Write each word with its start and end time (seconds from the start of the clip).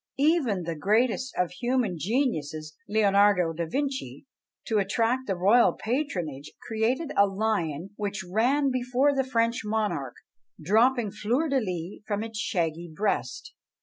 Even 0.17 0.63
the 0.63 0.73
greatest 0.73 1.31
of 1.37 1.51
human 1.51 1.95
geniuses, 1.99 2.75
Leonardo 2.89 3.53
da 3.53 3.67
Vinci, 3.67 4.25
to 4.65 4.79
attract 4.79 5.27
the 5.27 5.35
royal 5.35 5.73
patronage, 5.73 6.51
created 6.67 7.11
a 7.15 7.27
lion 7.27 7.91
which 7.97 8.23
ran 8.27 8.71
before 8.71 9.15
the 9.15 9.23
French 9.23 9.61
monarch, 9.63 10.15
dropping 10.59 11.11
fleurs 11.11 11.51
de 11.51 11.59
lis 11.59 12.01
from 12.07 12.23
its 12.23 12.39
shaggy 12.39 12.91
breast. 12.91 13.53